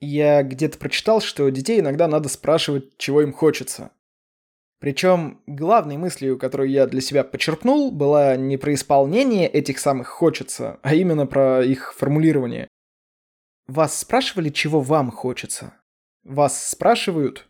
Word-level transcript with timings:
Я 0.00 0.42
где-то 0.42 0.78
прочитал, 0.78 1.20
что 1.20 1.48
детей 1.50 1.80
иногда 1.80 2.08
надо 2.08 2.28
спрашивать, 2.28 2.96
чего 2.96 3.20
им 3.22 3.32
хочется. 3.32 3.90
Причем 4.78 5.42
главной 5.46 5.98
мыслью, 5.98 6.38
которую 6.38 6.70
я 6.70 6.86
для 6.86 7.02
себя 7.02 7.22
почерпнул, 7.22 7.90
была 7.90 8.36
не 8.36 8.56
про 8.56 8.72
исполнение 8.72 9.46
этих 9.46 9.78
самых 9.78 10.08
«хочется», 10.08 10.80
а 10.82 10.94
именно 10.94 11.26
про 11.26 11.62
их 11.62 11.92
формулирование. 11.94 12.66
Вас 13.66 13.98
спрашивали, 13.98 14.48
чего 14.48 14.80
вам 14.80 15.10
хочется? 15.10 15.74
Вас 16.24 16.70
спрашивают? 16.70 17.46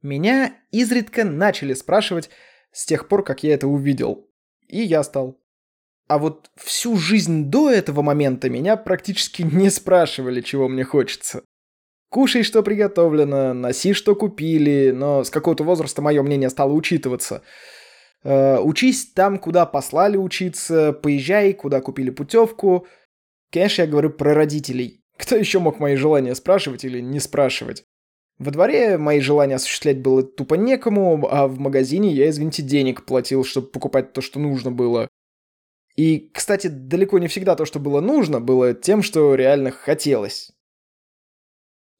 Меня 0.00 0.54
изредка 0.70 1.24
начали 1.24 1.74
спрашивать 1.74 2.30
с 2.72 2.86
тех 2.86 3.08
пор, 3.08 3.22
как 3.22 3.42
я 3.42 3.52
это 3.52 3.68
увидел. 3.68 4.26
И 4.68 4.80
я 4.80 5.02
стал. 5.02 5.38
А 6.06 6.18
вот 6.18 6.50
всю 6.56 6.96
жизнь 6.96 7.50
до 7.50 7.70
этого 7.70 8.00
момента 8.00 8.48
меня 8.48 8.78
практически 8.78 9.42
не 9.42 9.68
спрашивали, 9.68 10.40
чего 10.40 10.66
мне 10.66 10.84
хочется. 10.84 11.42
Кушай, 12.10 12.42
что 12.42 12.62
приготовлено, 12.62 13.52
носи, 13.52 13.92
что 13.92 14.14
купили, 14.14 14.92
но 14.94 15.24
с 15.24 15.30
какого-то 15.30 15.64
возраста 15.64 16.00
мое 16.00 16.22
мнение 16.22 16.48
стало 16.48 16.72
учитываться. 16.72 17.42
Э, 18.24 18.58
учись 18.60 19.12
там, 19.12 19.38
куда 19.38 19.66
послали 19.66 20.16
учиться, 20.16 20.92
поезжай, 20.92 21.52
куда 21.52 21.80
купили 21.80 22.10
путевку. 22.10 22.86
Конечно, 23.52 23.82
я 23.82 23.88
говорю 23.88 24.10
про 24.10 24.34
родителей. 24.34 25.02
Кто 25.18 25.36
еще 25.36 25.58
мог 25.58 25.80
мои 25.80 25.96
желания 25.96 26.34
спрашивать 26.34 26.84
или 26.84 27.00
не 27.00 27.20
спрашивать? 27.20 27.84
Во 28.38 28.52
дворе 28.52 28.98
мои 28.98 29.20
желания 29.20 29.56
осуществлять 29.56 30.00
было 30.00 30.22
тупо 30.22 30.54
некому, 30.54 31.28
а 31.30 31.48
в 31.48 31.58
магазине 31.58 32.12
я, 32.12 32.30
извините, 32.30 32.62
денег 32.62 33.04
платил, 33.04 33.44
чтобы 33.44 33.66
покупать 33.66 34.12
то, 34.12 34.20
что 34.20 34.38
нужно 34.38 34.70
было. 34.70 35.08
И, 35.96 36.30
кстати, 36.32 36.68
далеко 36.68 37.18
не 37.18 37.26
всегда 37.26 37.56
то, 37.56 37.64
что 37.64 37.80
было 37.80 38.00
нужно, 38.00 38.40
было 38.40 38.72
тем, 38.72 39.02
что 39.02 39.34
реально 39.34 39.72
хотелось. 39.72 40.52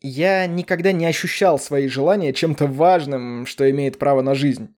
Я 0.01 0.47
никогда 0.47 0.93
не 0.93 1.07
ощущал 1.07 1.59
свои 1.59 1.89
желания 1.89 2.33
чем-то 2.33 2.67
важным, 2.67 3.47
что 3.47 3.69
имеет 3.71 3.99
право 3.99 4.23
на 4.23 4.35
жизнь. 4.35 4.75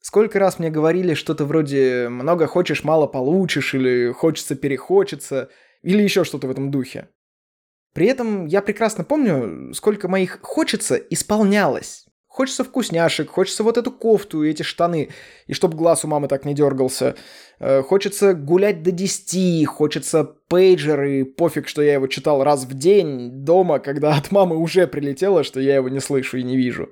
Сколько 0.00 0.38
раз 0.38 0.58
мне 0.58 0.68
говорили 0.68 1.14
что-то 1.14 1.44
вроде 1.44 2.08
«много 2.08 2.46
хочешь, 2.46 2.84
мало 2.84 3.06
получишь» 3.06 3.74
или 3.74 4.12
«хочется, 4.12 4.56
перехочется» 4.56 5.48
или 5.82 6.02
еще 6.02 6.24
что-то 6.24 6.48
в 6.48 6.50
этом 6.50 6.70
духе. 6.70 7.08
При 7.94 8.06
этом 8.06 8.46
я 8.46 8.62
прекрасно 8.62 9.04
помню, 9.04 9.72
сколько 9.74 10.08
моих 10.08 10.40
«хочется» 10.42 10.96
исполнялось. 10.96 12.06
Хочется 12.32 12.64
вкусняшек, 12.64 13.28
хочется 13.28 13.62
вот 13.62 13.76
эту 13.76 13.92
кофту 13.92 14.42
и 14.42 14.48
эти 14.48 14.62
штаны, 14.62 15.10
и 15.46 15.52
чтоб 15.52 15.74
глаз 15.74 16.02
у 16.06 16.08
мамы 16.08 16.28
так 16.28 16.46
не 16.46 16.54
дергался. 16.54 17.14
Э, 17.60 17.82
хочется 17.82 18.32
гулять 18.32 18.82
до 18.82 18.90
10, 18.90 19.66
хочется 19.66 20.24
пейджер, 20.48 21.02
и 21.04 21.24
пофиг, 21.24 21.68
что 21.68 21.82
я 21.82 21.92
его 21.92 22.06
читал 22.06 22.42
раз 22.42 22.64
в 22.64 22.72
день 22.72 23.44
дома, 23.44 23.80
когда 23.80 24.16
от 24.16 24.32
мамы 24.32 24.56
уже 24.56 24.86
прилетело, 24.86 25.44
что 25.44 25.60
я 25.60 25.74
его 25.74 25.90
не 25.90 26.00
слышу 26.00 26.38
и 26.38 26.42
не 26.42 26.56
вижу. 26.56 26.88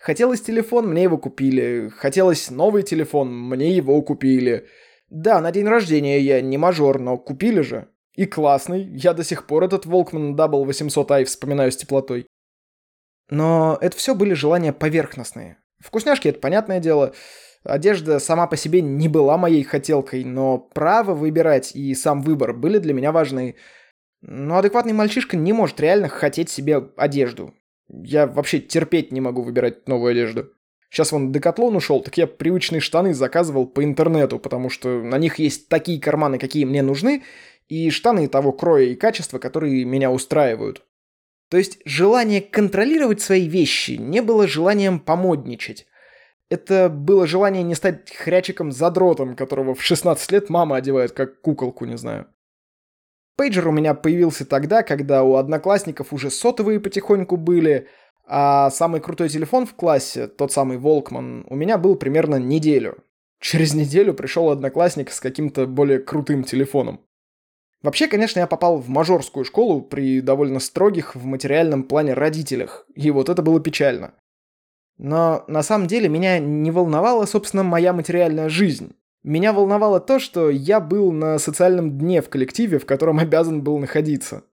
Хотелось 0.00 0.40
телефон, 0.40 0.88
мне 0.88 1.02
его 1.02 1.18
купили. 1.18 1.90
Хотелось 1.94 2.50
новый 2.50 2.84
телефон, 2.84 3.38
мне 3.38 3.70
его 3.70 4.00
купили. 4.00 4.66
Да, 5.10 5.42
на 5.42 5.52
день 5.52 5.68
рождения 5.68 6.20
я 6.20 6.40
не 6.40 6.56
мажор, 6.56 6.98
но 7.00 7.18
купили 7.18 7.60
же. 7.60 7.88
И 8.14 8.24
классный. 8.24 8.84
Я 8.96 9.12
до 9.12 9.24
сих 9.24 9.46
пор 9.46 9.64
этот 9.64 9.84
Волкман 9.84 10.34
Double 10.34 10.64
800i 10.64 11.26
вспоминаю 11.26 11.70
с 11.70 11.76
теплотой. 11.76 12.26
Но 13.34 13.76
это 13.80 13.96
все 13.96 14.14
были 14.14 14.32
желания 14.32 14.72
поверхностные. 14.72 15.58
Вкусняшки— 15.80 16.28
это 16.30 16.38
понятное 16.38 16.78
дело. 16.78 17.14
Одежда 17.64 18.20
сама 18.20 18.46
по 18.46 18.56
себе 18.56 18.80
не 18.80 19.08
была 19.08 19.36
моей 19.36 19.64
хотелкой, 19.64 20.22
но 20.22 20.58
право 20.58 21.14
выбирать 21.14 21.74
и 21.74 21.94
сам 21.94 22.22
выбор 22.22 22.52
были 22.52 22.78
для 22.78 22.94
меня 22.94 23.10
важны. 23.10 23.56
Но 24.22 24.58
адекватный 24.58 24.92
мальчишка 24.92 25.36
не 25.36 25.52
может 25.52 25.80
реально 25.80 26.08
хотеть 26.08 26.48
себе 26.48 26.90
одежду. 26.96 27.54
Я 27.88 28.28
вообще 28.28 28.60
терпеть 28.60 29.10
не 29.10 29.20
могу 29.20 29.42
выбирать 29.42 29.88
новую 29.88 30.12
одежду. 30.12 30.50
Сейчас 30.88 31.10
вон 31.10 31.32
Декатлон 31.32 31.74
ушел, 31.74 32.02
так 32.02 32.16
я 32.16 32.28
привычные 32.28 32.80
штаны 32.80 33.14
заказывал 33.14 33.66
по 33.66 33.82
интернету, 33.82 34.38
потому 34.38 34.70
что 34.70 35.02
на 35.02 35.18
них 35.18 35.40
есть 35.40 35.68
такие 35.68 36.00
карманы, 36.00 36.38
какие 36.38 36.64
мне 36.64 36.82
нужны, 36.82 37.24
и 37.66 37.90
штаны 37.90 38.28
того 38.28 38.52
кроя 38.52 38.84
и 38.84 38.94
качества, 38.94 39.40
которые 39.40 39.84
меня 39.84 40.12
устраивают. 40.12 40.84
То 41.50 41.56
есть 41.56 41.78
желание 41.84 42.40
контролировать 42.40 43.20
свои 43.20 43.48
вещи 43.48 43.92
не 43.92 44.22
было 44.22 44.46
желанием 44.48 44.98
помодничать. 44.98 45.86
Это 46.50 46.88
было 46.88 47.26
желание 47.26 47.62
не 47.62 47.74
стать 47.74 48.10
хрячиком-задротом, 48.14 49.34
которого 49.36 49.74
в 49.74 49.82
16 49.82 50.32
лет 50.32 50.50
мама 50.50 50.76
одевает 50.76 51.12
как 51.12 51.40
куколку, 51.40 51.84
не 51.84 51.96
знаю. 51.96 52.26
Пейджер 53.36 53.68
у 53.68 53.72
меня 53.72 53.94
появился 53.94 54.46
тогда, 54.46 54.82
когда 54.82 55.24
у 55.24 55.34
одноклассников 55.34 56.12
уже 56.12 56.30
сотовые 56.30 56.78
потихоньку 56.78 57.36
были, 57.36 57.88
а 58.26 58.70
самый 58.70 59.00
крутой 59.00 59.28
телефон 59.28 59.66
в 59.66 59.74
классе, 59.74 60.28
тот 60.28 60.52
самый 60.52 60.78
Волкман, 60.78 61.44
у 61.48 61.56
меня 61.56 61.76
был 61.76 61.96
примерно 61.96 62.36
неделю. 62.36 62.98
Через 63.40 63.74
неделю 63.74 64.14
пришел 64.14 64.50
одноклассник 64.50 65.10
с 65.10 65.20
каким-то 65.20 65.66
более 65.66 65.98
крутым 65.98 66.44
телефоном. 66.44 67.00
Вообще, 67.84 68.08
конечно, 68.08 68.40
я 68.40 68.46
попал 68.46 68.78
в 68.78 68.88
мажорскую 68.88 69.44
школу 69.44 69.82
при 69.82 70.22
довольно 70.22 70.58
строгих 70.58 71.14
в 71.14 71.26
материальном 71.26 71.82
плане 71.82 72.14
родителях, 72.14 72.86
и 72.94 73.10
вот 73.10 73.28
это 73.28 73.42
было 73.42 73.60
печально. 73.60 74.14
Но 74.96 75.44
на 75.48 75.62
самом 75.62 75.86
деле 75.86 76.08
меня 76.08 76.38
не 76.38 76.70
волновала, 76.70 77.26
собственно, 77.26 77.62
моя 77.62 77.92
материальная 77.92 78.48
жизнь. 78.48 78.96
Меня 79.22 79.52
волновало 79.52 80.00
то, 80.00 80.18
что 80.18 80.48
я 80.48 80.80
был 80.80 81.12
на 81.12 81.38
социальном 81.38 81.98
дне 81.98 82.22
в 82.22 82.30
коллективе, 82.30 82.78
в 82.78 82.86
котором 82.86 83.18
обязан 83.18 83.62
был 83.62 83.78
находиться. 83.78 84.44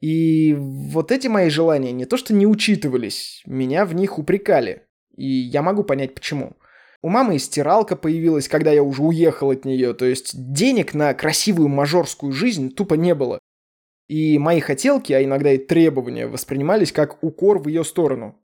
И 0.00 0.54
вот 0.54 1.12
эти 1.12 1.26
мои 1.28 1.50
желания 1.50 1.92
не 1.92 2.06
то 2.06 2.16
что 2.16 2.32
не 2.32 2.46
учитывались, 2.46 3.42
меня 3.44 3.84
в 3.84 3.94
них 3.94 4.18
упрекали. 4.18 4.86
И 5.14 5.26
я 5.26 5.60
могу 5.60 5.84
понять 5.84 6.14
почему. 6.14 6.56
У 7.02 7.08
мамы 7.08 7.36
и 7.36 7.38
стиралка 7.38 7.96
появилась, 7.96 8.48
когда 8.48 8.72
я 8.72 8.82
уже 8.82 9.02
уехал 9.02 9.50
от 9.50 9.64
нее, 9.64 9.94
то 9.94 10.04
есть 10.04 10.32
денег 10.52 10.92
на 10.92 11.14
красивую 11.14 11.68
мажорскую 11.68 12.32
жизнь 12.32 12.74
тупо 12.74 12.94
не 12.94 13.14
было. 13.14 13.38
И 14.06 14.38
мои 14.38 14.60
хотелки, 14.60 15.12
а 15.12 15.22
иногда 15.22 15.52
и 15.52 15.58
требования, 15.58 16.26
воспринимались 16.26 16.92
как 16.92 17.22
укор 17.22 17.58
в 17.58 17.68
ее 17.68 17.84
сторону. 17.84 18.38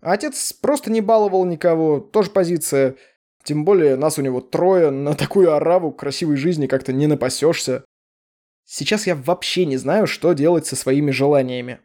отец 0.00 0.52
просто 0.52 0.90
не 0.90 1.00
баловал 1.00 1.44
никого, 1.44 2.00
тоже 2.00 2.30
позиция. 2.30 2.96
Тем 3.42 3.66
более 3.66 3.96
нас 3.96 4.18
у 4.18 4.22
него 4.22 4.40
трое, 4.40 4.90
на 4.90 5.14
такую 5.14 5.52
ораву 5.52 5.92
красивой 5.92 6.36
жизни 6.36 6.66
как-то 6.66 6.94
не 6.94 7.06
напасешься. 7.06 7.84
Сейчас 8.64 9.06
я 9.06 9.14
вообще 9.14 9.66
не 9.66 9.76
знаю, 9.76 10.06
что 10.06 10.32
делать 10.32 10.64
со 10.64 10.76
своими 10.76 11.10
желаниями. 11.10 11.80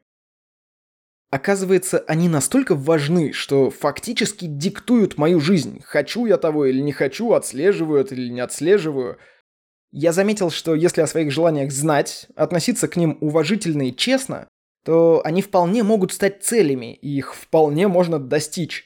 Оказывается, 1.32 2.00
они 2.08 2.28
настолько 2.28 2.74
важны, 2.74 3.34
что 3.34 3.70
фактически 3.70 4.46
диктуют 4.46 5.18
мою 5.18 5.40
жизнь. 5.40 5.82
Хочу 5.84 6.26
я 6.26 6.38
того 6.38 6.66
или 6.66 6.82
не 6.82 6.92
хочу, 6.92 7.34
отслеживаю 7.34 8.02
это 8.02 8.16
или 8.16 8.30
не 8.30 8.40
отслеживаю. 8.40 9.18
Я 9.92 10.12
заметил, 10.12 10.50
что 10.50 10.74
если 10.74 11.02
о 11.02 11.08
своих 11.08 11.32
желаниях 11.32 11.72
знать, 11.72 12.28
относиться 12.36 12.88
к 12.88 12.96
ним 12.96 13.18
уважительно 13.22 13.88
и 13.88 13.96
честно, 13.96 14.48
то 14.84 15.22
они 15.24 15.42
вполне 15.42 15.84
могут 15.84 16.14
стать 16.14 16.44
целями, 16.44 16.96
и 16.96 17.18
их 17.18 17.36
вполне 17.36 17.88
можно 17.88 18.18
достичь. 18.18 18.86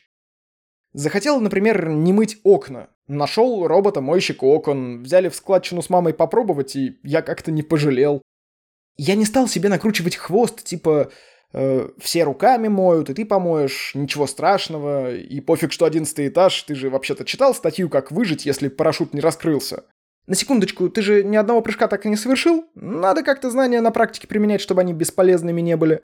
Захотел, 0.92 1.40
например, 1.40 1.90
не 1.90 2.12
мыть 2.12 2.40
окна. 2.44 2.90
Нашел 3.08 3.68
робота-мойщика 3.68 4.44
окон, 4.44 5.04
взяли 5.04 5.30
в 5.30 5.36
складчину 5.36 5.82
с 5.82 5.90
мамой 5.90 6.14
попробовать, 6.14 6.76
и 6.76 7.00
я 7.04 7.22
как-то 7.22 7.52
не 7.52 7.64
пожалел. 7.64 8.22
Я 8.98 9.16
не 9.16 9.26
стал 9.26 9.48
себе 9.48 9.70
накручивать 9.70 10.16
хвост, 10.16 10.64
типа 10.64 11.12
все 12.00 12.24
руками 12.24 12.68
моют, 12.68 13.10
и 13.10 13.14
ты 13.14 13.26
помоешь, 13.26 13.92
ничего 13.94 14.26
страшного, 14.26 15.16
и 15.16 15.40
пофиг, 15.40 15.72
что 15.72 15.86
одиннадцатый 15.86 16.28
этаж, 16.28 16.64
ты 16.64 16.74
же 16.74 16.90
вообще-то 16.90 17.26
читал 17.26 17.54
статью, 17.54 17.90
как 17.90 18.12
выжить, 18.12 18.46
если 18.46 18.70
парашют 18.70 19.14
не 19.14 19.22
раскрылся. 19.22 19.86
На 20.26 20.36
секундочку, 20.36 20.90
ты 20.90 21.02
же 21.02 21.24
ни 21.24 21.36
одного 21.36 21.62
прыжка 21.62 21.88
так 21.88 22.06
и 22.06 22.10
не 22.10 22.16
совершил? 22.16 22.66
Надо 22.76 23.24
как-то 23.24 23.52
знания 23.52 23.82
на 23.82 23.92
практике 23.92 24.28
применять, 24.28 24.62
чтобы 24.62 24.82
они 24.82 24.94
бесполезными 24.94 25.62
не 25.62 25.76
были. 25.76 26.02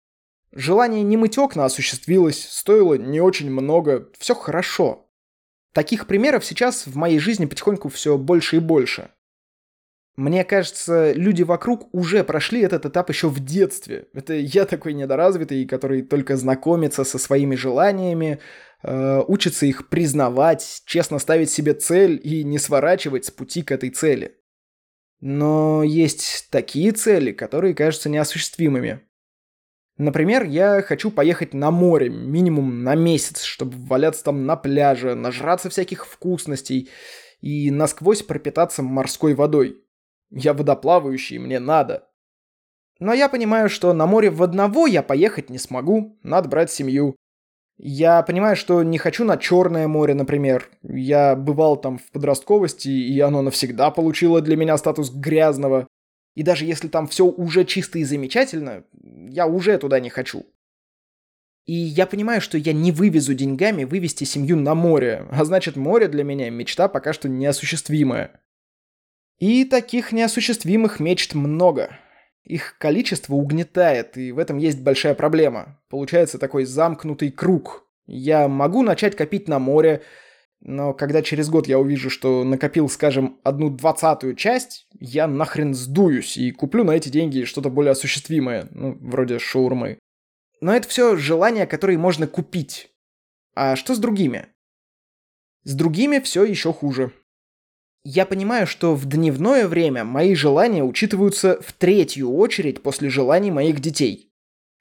Желание 0.53 1.03
не 1.03 1.17
мыть 1.17 1.39
окна 1.39 1.65
осуществилось, 1.65 2.49
стоило 2.49 2.95
не 2.95 3.21
очень 3.21 3.51
много, 3.51 4.09
все 4.19 4.35
хорошо. 4.35 5.09
Таких 5.73 6.07
примеров 6.07 6.45
сейчас 6.45 6.87
в 6.87 6.97
моей 6.97 7.19
жизни 7.19 7.47
потихоньку 7.47 7.89
все 7.89 8.19
больше 8.19 8.57
и 8.57 8.61
больше. 8.61 9.11
Мне 10.19 10.43
кажется, 10.43 11.13
люди 11.13 11.45
вокруг 11.45 11.95
уже 11.95 12.25
прошли 12.25 12.63
этот 12.63 12.85
этап 12.85 13.09
еще 13.09 13.29
в 13.29 13.39
детстве. 13.39 14.09
Это 14.13 14.35
я 14.35 14.65
такой 14.65 14.93
недоразвитый, 14.93 15.65
который 15.65 16.03
только 16.03 16.37
знакомится 16.37 17.05
со 17.05 17.19
своими 17.19 17.55
желаниями, 17.55 18.41
э, 18.83 19.23
учится 19.29 19.65
их 19.65 19.89
признавать, 19.89 20.83
честно 20.87 21.21
ставить 21.21 21.51
себе 21.51 21.73
цель 21.73 22.21
и 22.21 22.43
не 22.43 22.59
сворачивать 22.59 23.27
с 23.27 23.31
пути 23.31 23.63
к 23.63 23.71
этой 23.71 23.91
цели. 23.91 24.35
Но 25.21 25.85
есть 25.85 26.49
такие 26.51 26.91
цели, 26.91 27.31
которые 27.31 27.77
кажутся 27.77 28.09
неосуществимыми. 28.09 29.03
Например, 29.99 30.43
я 30.43 30.83
хочу 30.83 31.13
поехать 31.13 31.55
на 31.55 31.71
море 31.71 32.09
минимум 32.09 32.83
на 32.83 32.97
месяц, 32.97 33.45
чтобы 33.45 33.77
валяться 33.87 34.25
там 34.25 34.47
на 34.47 34.57
пляже, 34.57 35.15
нажраться 35.15 35.71
всяких 35.71 36.09
вкусностей 36.09 36.91
и 37.41 37.71
насквозь 37.71 38.25
пропитаться 38.25 38.83
морской 38.83 39.35
водой. 39.35 39.85
Я 40.31 40.55
водоплавающий, 40.55 41.39
мне 41.39 41.59
надо. 41.59 42.09
Но 43.01 43.13
я 43.13 43.29
понимаю, 43.29 43.69
что 43.69 43.93
на 43.93 44.07
море 44.07 44.31
в 44.31 44.43
одного 44.43 44.87
я 44.87 45.03
поехать 45.03 45.51
не 45.51 45.59
смогу, 45.59 46.19
надо 46.23 46.49
брать 46.49 46.71
семью. 46.71 47.17
Я 47.77 48.23
понимаю, 48.23 48.57
что 48.57 48.83
не 48.83 48.99
хочу 48.99 49.25
на 49.25 49.37
Черное 49.37 49.87
море, 49.87 50.15
например. 50.15 50.69
Я 50.83 51.37
бывал 51.37 51.77
там 51.77 51.99
в 51.99 52.11
подростковости, 52.11 52.89
и 52.89 53.21
оно 53.21 53.41
навсегда 53.41 53.93
получило 53.93 54.41
для 54.41 54.57
меня 54.57 54.77
статус 54.77 55.11
грязного. 55.11 55.87
И 56.35 56.43
даже 56.43 56.65
если 56.65 56.89
там 56.89 57.07
все 57.07 57.25
уже 57.27 57.65
чисто 57.65 58.01
и 58.01 58.05
замечательно, 58.05 58.85
я 59.29 59.47
уже 59.47 59.79
туда 59.79 60.01
не 60.01 60.11
хочу. 60.11 60.45
И 61.67 61.75
я 61.75 62.07
понимаю, 62.07 62.41
что 62.41 62.59
я 62.59 62.73
не 62.73 62.91
вывезу 62.91 63.35
деньгами 63.35 63.85
вывести 63.85 64.25
семью 64.25 64.57
на 64.57 64.75
море, 64.75 65.27
а 65.31 65.45
значит 65.45 65.77
море 65.77 66.09
для 66.09 66.25
меня 66.25 66.51
мечта 66.51 66.89
пока 66.89 67.13
что 67.13 67.29
неосуществимая. 67.29 68.41
И 69.39 69.65
таких 69.65 70.13
неосуществимых 70.13 70.99
мечт 71.01 71.35
много. 71.35 71.99
Их 72.45 72.77
количество 72.79 73.35
угнетает, 73.35 74.17
и 74.17 74.33
в 74.33 74.39
этом 74.39 74.57
есть 74.57 74.81
большая 74.81 75.15
проблема. 75.15 75.81
Получается 75.89 76.39
такой 76.39 76.65
замкнутый 76.65 77.31
круг. 77.31 77.87
Я 78.07 78.49
могу 78.49 78.83
начать 78.83 79.17
копить 79.17 79.49
на 79.49 79.59
море, 79.59 80.03
но 80.61 80.93
когда 80.93 81.23
через 81.23 81.51
год 81.51 81.69
я 81.69 81.79
увижу, 81.79 82.11
что 82.11 82.43
накопил, 82.43 82.89
скажем, 82.89 83.39
одну 83.45 83.71
двадцатую 83.71 84.35
часть, 84.35 84.89
я 84.99 85.29
нахрен 85.29 85.75
сдуюсь 85.75 86.37
и 86.37 86.51
куплю 86.51 86.85
на 86.85 86.93
эти 86.93 87.11
деньги 87.11 87.45
что-то 87.45 87.71
более 87.71 87.93
осуществимое, 87.93 88.67
ну, 88.73 88.97
вроде 89.01 89.39
шаурмы. 89.39 89.99
Но 90.61 90.75
это 90.75 90.89
все 90.89 91.17
желания, 91.17 91.67
которые 91.67 91.99
можно 91.99 92.27
купить. 92.27 92.91
А 93.55 93.77
что 93.77 93.95
с 93.95 93.99
другими? 93.99 94.47
С 95.63 95.75
другими 95.75 96.19
все 96.19 96.45
еще 96.45 96.73
хуже. 96.73 97.13
Я 98.11 98.25
понимаю, 98.25 98.67
что 98.67 98.95
в 98.95 99.05
дневное 99.05 99.69
время 99.69 100.03
мои 100.03 100.35
желания 100.35 100.83
учитываются 100.83 101.61
в 101.61 101.75
третью 101.75 102.33
очередь 102.33 102.83
после 102.83 103.11
желаний 103.11 103.51
моих 103.51 103.81
детей. 103.81 104.33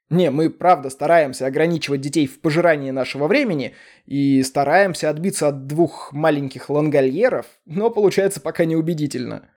Не, 0.08 0.30
мы 0.30 0.48
правда 0.48 0.88
стараемся 0.88 1.44
ограничивать 1.44 2.00
детей 2.00 2.26
в 2.26 2.40
пожирании 2.40 2.90
нашего 2.90 3.26
времени 3.26 3.74
и 4.06 4.42
стараемся 4.42 5.10
отбиться 5.10 5.48
от 5.48 5.66
двух 5.66 6.10
маленьких 6.14 6.70
лангольеров, 6.70 7.44
но 7.66 7.90
получается 7.90 8.40
пока 8.40 8.64
неубедительно. 8.64 9.50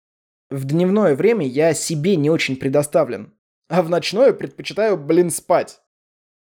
В 0.51 0.65
дневное 0.65 1.15
время 1.15 1.47
я 1.47 1.73
себе 1.73 2.17
не 2.17 2.29
очень 2.29 2.57
предоставлен, 2.57 3.35
а 3.69 3.83
в 3.83 3.89
ночное 3.89 4.33
предпочитаю, 4.33 4.97
блин, 4.97 5.31
спать. 5.31 5.79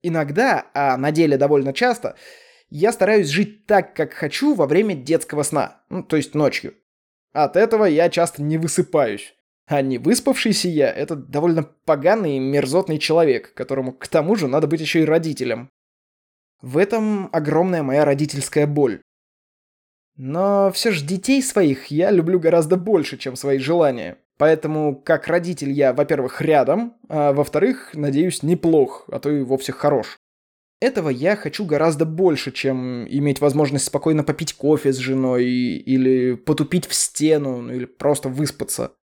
Иногда, 0.01 0.67
а 0.73 0.95
на 0.95 1.11
деле 1.11 1.35
довольно 1.37 1.73
часто, 1.73 2.15
я 2.69 2.93
стараюсь 2.93 3.27
жить 3.27 3.65
так, 3.65 3.93
как 3.93 4.13
хочу 4.13 4.53
во 4.53 4.65
время 4.65 4.95
детского 4.95 5.43
сна, 5.43 5.81
ну, 5.89 6.03
то 6.03 6.15
есть 6.15 6.33
ночью. 6.33 6.73
От 7.33 7.55
этого 7.55 7.85
я 7.85 8.09
часто 8.09 8.41
не 8.41 8.57
высыпаюсь. 8.57 9.35
А 9.67 9.81
не 9.81 9.97
выспавшийся 9.97 10.69
я– 10.69 10.91
это 10.93 11.15
довольно 11.15 11.63
поганый 11.63 12.37
и 12.37 12.39
мерзотный 12.39 12.99
человек, 12.99 13.53
которому 13.53 13.91
к 13.91 14.07
тому 14.07 14.35
же 14.35 14.47
надо 14.47 14.65
быть 14.67 14.79
еще 14.79 15.01
и 15.01 15.05
родителем. 15.05 15.69
В 16.61 16.77
этом 16.77 17.29
огромная 17.33 17.83
моя 17.83 18.05
родительская 18.05 18.65
боль. 18.65 19.01
Но 20.15 20.71
все 20.71 20.91
же 20.91 21.05
детей 21.05 21.43
своих 21.43 21.87
я 21.87 22.11
люблю 22.11 22.39
гораздо 22.39 22.77
больше, 22.77 23.17
чем 23.17 23.35
свои 23.35 23.59
желания. 23.59 24.17
Поэтому, 24.37 24.95
как 24.95 25.27
родитель, 25.27 25.71
я, 25.71 25.93
во-первых, 25.93 26.41
рядом, 26.41 26.95
а 27.09 27.33
во-вторых, 27.33 27.91
надеюсь, 27.93 28.43
неплох, 28.43 29.05
а 29.11 29.19
то 29.19 29.29
и 29.29 29.41
вовсе 29.41 29.73
хорош. 29.73 30.17
Этого 30.79 31.09
я 31.09 31.35
хочу 31.35 31.65
гораздо 31.65 32.05
больше, 32.05 32.51
чем 32.51 33.07
иметь 33.07 33.41
возможность 33.41 33.85
спокойно 33.85 34.23
попить 34.23 34.53
кофе 34.53 34.93
с 34.93 34.97
женой 34.97 35.45
или 35.45 36.35
потупить 36.35 36.85
в 36.85 36.93
стену, 36.93 37.61
ну 37.61 37.73
или 37.73 37.85
просто 37.85 38.29
выспаться. 38.29 38.93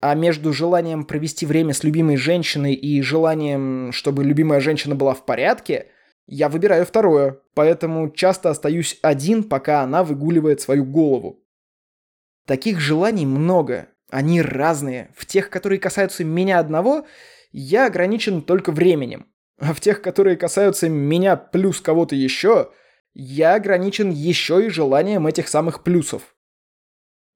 А 0.00 0.14
между 0.14 0.52
желанием 0.52 1.04
провести 1.04 1.44
время 1.44 1.74
с 1.74 1.82
любимой 1.82 2.16
женщиной 2.16 2.74
и 2.74 3.02
желанием, 3.02 3.90
чтобы 3.92 4.24
любимая 4.24 4.60
женщина 4.60 4.94
была 4.94 5.14
в 5.14 5.24
порядке, 5.24 5.88
я 6.26 6.48
выбираю 6.48 6.86
второе, 6.86 7.38
поэтому 7.54 8.10
часто 8.10 8.50
остаюсь 8.50 8.98
один, 9.02 9.42
пока 9.42 9.82
она 9.82 10.04
выгуливает 10.04 10.60
свою 10.60 10.84
голову. 10.84 11.44
Таких 12.46 12.80
желаний 12.80 13.26
много, 13.26 13.88
они 14.10 14.40
разные. 14.40 15.10
В 15.16 15.26
тех, 15.26 15.50
которые 15.50 15.78
касаются 15.78 16.24
меня 16.24 16.58
одного, 16.58 17.06
я 17.50 17.86
ограничен 17.86 18.42
только 18.42 18.70
временем. 18.72 19.26
А 19.58 19.74
в 19.74 19.80
тех, 19.80 20.02
которые 20.02 20.36
касаются 20.36 20.88
меня 20.88 21.36
плюс 21.36 21.80
кого-то 21.80 22.14
еще, 22.14 22.70
я 23.14 23.54
ограничен 23.54 24.10
еще 24.10 24.66
и 24.66 24.70
желанием 24.70 25.26
этих 25.26 25.48
самых 25.48 25.82
плюсов. 25.82 26.34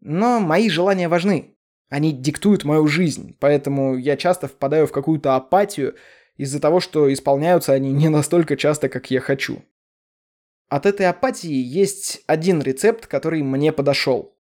Но 0.01 0.41
мои 0.41 0.69
желания 0.69 1.09
важны. 1.09 1.57
Они 1.89 2.13
диктуют 2.13 2.65
мою 2.65 2.87
жизнь, 2.89 3.37
поэтому 3.39 3.97
я 3.97 4.17
часто 4.17 4.49
впадаю 4.49 4.87
в 4.87 4.93
какую-то 4.93 5.37
апатию 5.37 5.95
из-за 6.37 6.61
того, 6.61 6.81
что 6.81 7.13
исполняются 7.13 7.73
они 7.73 7.93
не 7.93 8.09
настолько 8.09 8.57
часто, 8.57 8.89
как 8.89 9.11
я 9.11 9.21
хочу. 9.21 9.63
От 10.69 10.85
этой 10.85 11.07
апатии 11.07 11.53
есть 11.53 12.23
один 12.27 12.61
рецепт, 12.61 13.07
который 13.07 13.43
мне 13.43 13.73
подошел. 13.73 14.37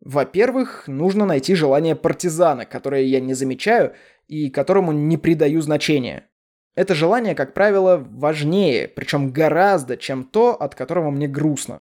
Во-первых, 0.00 0.88
нужно 0.88 1.24
найти 1.24 1.54
желание 1.54 1.94
партизана, 1.94 2.66
которое 2.66 3.02
я 3.02 3.20
не 3.20 3.34
замечаю 3.34 3.94
и 4.26 4.50
которому 4.50 4.92
не 4.92 5.16
придаю 5.16 5.60
значения. 5.60 6.28
Это 6.74 6.94
желание, 6.94 7.34
как 7.34 7.54
правило, 7.54 7.96
важнее, 7.96 8.88
причем 8.88 9.30
гораздо, 9.30 9.96
чем 9.96 10.24
то, 10.24 10.54
от 10.54 10.74
которого 10.74 11.10
мне 11.10 11.26
грустно. 11.26 11.80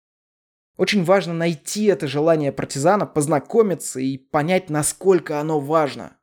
Очень 0.76 1.04
важно 1.04 1.34
найти 1.34 1.84
это 1.84 2.06
желание 2.06 2.52
партизана, 2.52 3.06
познакомиться 3.06 4.00
и 4.00 4.18
понять, 4.18 4.70
насколько 4.70 5.40
оно 5.40 5.60
важно. 5.60 6.16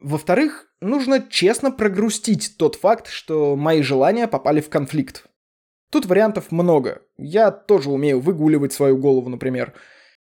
Во-вторых, 0.00 0.68
нужно 0.80 1.26
честно 1.28 1.70
прогрустить 1.70 2.56
тот 2.58 2.76
факт, 2.76 3.08
что 3.08 3.56
мои 3.56 3.82
желания 3.82 4.28
попали 4.28 4.60
в 4.60 4.68
конфликт. 4.68 5.26
Тут 5.90 6.06
вариантов 6.06 6.50
много. 6.50 7.02
Я 7.16 7.50
тоже 7.50 7.90
умею 7.90 8.20
выгуливать 8.20 8.72
свою 8.72 8.96
голову, 8.96 9.28
например– 9.28 9.72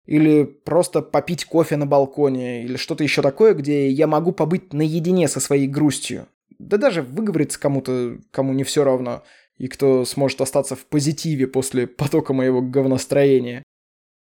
или 0.06 0.44
просто 0.44 1.01
попить 1.01 1.45
кофе 1.45 1.77
на 1.77 1.85
балконе, 1.85 2.63
или 2.63 2.77
что-то 2.77 3.03
еще 3.03 3.21
такое, 3.21 3.53
где 3.53 3.89
я 3.89 4.07
могу 4.07 4.31
побыть 4.31 4.71
наедине 4.73 5.27
со 5.27 5.39
своей 5.39 5.68
грустью. 5.68 6.27
Да 6.60 6.78
даже 6.78 7.02
выговориться 7.02 7.60
кому-то, 7.60 8.19
кому 8.31 8.54
не 8.54 8.63
все 8.63 8.84
равно, 8.84 9.24
и 9.57 9.68
кто 9.68 10.06
сможет 10.06 10.42
остаться 10.42 10.75
в 10.75 10.86
позитиве 10.86 11.48
после 11.48 11.88
потока 11.88 12.34
моего 12.34 12.62
говностроения. 12.62 13.63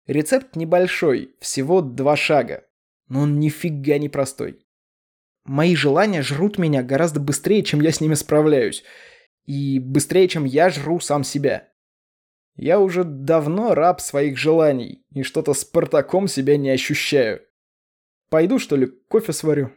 Рецепт 0.07 0.57
небольшой, 0.57 1.35
всего 1.41 1.83
два 1.83 2.17
шага, 2.17 2.65
но 3.09 3.21
он 3.21 3.39
нифига 3.39 3.99
не 3.99 4.09
простой. 4.09 4.65
Мои 5.45 5.75
желания 5.75 6.23
жрут 6.23 6.59
меня 6.59 6.83
гораздо 6.83 7.21
быстрее, 7.21 7.63
чем 7.63 7.81
я 7.81 7.93
с 7.93 8.01
ними 8.01 8.15
справляюсь, 8.15 8.85
и 9.47 9.79
быстрее, 9.79 10.29
чем 10.29 10.45
я 10.45 10.71
жру 10.71 11.01
сам 11.01 11.25
себя. 11.25 11.69
Я 12.57 12.81
уже 12.81 13.05
давно 13.05 13.75
раб 13.75 14.01
своих 14.01 14.37
желаний 14.37 15.05
и 15.13 15.23
что-то 15.23 15.55
Спартаком 15.55 16.27
себя 16.27 16.57
не 16.57 16.71
ощущаю. 16.71 17.43
Пойду, 18.31 18.59
что 18.59 18.77
ли, 18.77 18.87
кофе 19.09 19.33
сварю. 19.33 19.73